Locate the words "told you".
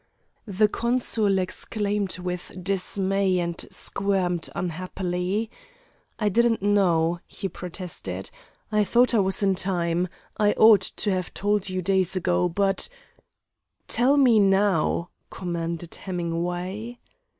11.35-11.83